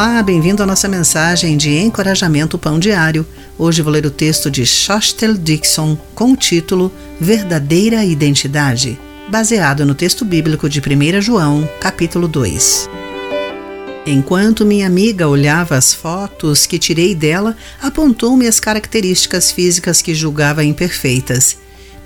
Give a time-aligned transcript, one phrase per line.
[0.00, 3.26] Olá, bem-vindo à nossa mensagem de encorajamento Pão Diário.
[3.58, 8.96] Hoje vou ler o texto de Shostel Dixon com o título Verdadeira Identidade,
[9.28, 12.88] baseado no texto bíblico de 1 João, capítulo 2.
[14.06, 20.62] Enquanto minha amiga olhava as fotos que tirei dela, apontou-me as características físicas que julgava
[20.62, 21.56] imperfeitas.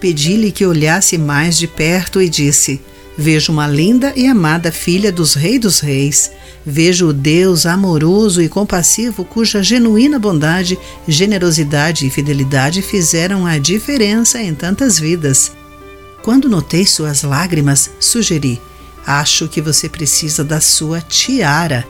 [0.01, 2.81] Pedi-lhe que olhasse mais de perto e disse:
[3.17, 6.31] Vejo uma linda e amada filha dos Reis dos Reis.
[6.65, 14.41] Vejo o Deus amoroso e compassivo cuja genuína bondade, generosidade e fidelidade fizeram a diferença
[14.41, 15.53] em tantas vidas.
[16.23, 18.61] Quando notei suas lágrimas, sugeri:
[19.07, 21.85] Acho que você precisa da sua tiara.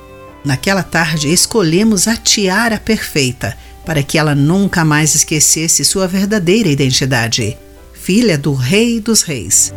[0.44, 7.56] Naquela tarde, escolhemos a tiara perfeita para que ela nunca mais esquecesse sua verdadeira identidade
[8.02, 9.72] filha do Rei dos Reis.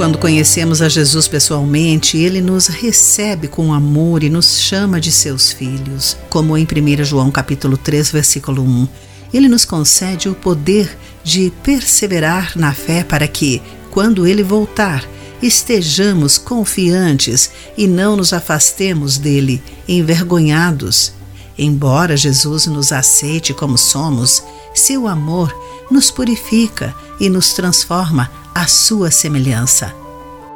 [0.00, 5.52] Quando conhecemos a Jesus pessoalmente, ele nos recebe com amor e nos chama de seus
[5.52, 8.88] filhos, como em 1 João capítulo 3, versículo 1.
[9.30, 13.60] Ele nos concede o poder de perseverar na fé para que,
[13.90, 15.06] quando ele voltar,
[15.42, 21.12] estejamos confiantes e não nos afastemos dele, envergonhados.
[21.58, 24.42] Embora Jesus nos aceite como somos,
[24.74, 25.54] seu amor
[25.90, 29.94] nos purifica e nos transforma à sua semelhança.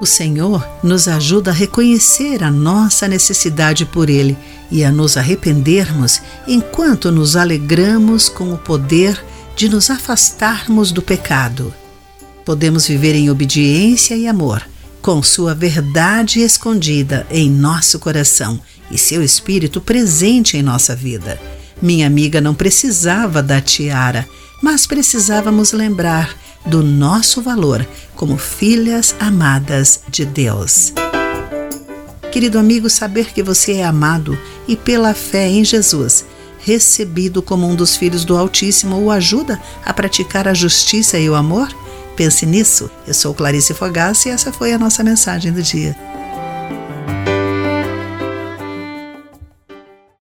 [0.00, 4.36] O Senhor nos ajuda a reconhecer a nossa necessidade por Ele
[4.70, 9.22] e a nos arrependermos enquanto nos alegramos com o poder
[9.56, 11.72] de nos afastarmos do pecado.
[12.44, 14.66] Podemos viver em obediência e amor,
[15.00, 21.40] com Sua verdade escondida em nosso coração e seu Espírito presente em nossa vida.
[21.80, 24.26] Minha amiga não precisava da tiara,
[24.62, 30.92] mas precisávamos lembrar do nosso valor como filhas amadas de Deus.
[32.32, 36.24] Querido amigo, saber que você é amado e pela fé em Jesus,
[36.58, 41.34] recebido como um dos filhos do Altíssimo, o ajuda a praticar a justiça e o
[41.34, 41.68] amor?
[42.16, 42.90] Pense nisso.
[43.06, 45.96] Eu sou Clarice Fogaça e essa foi a nossa mensagem do dia.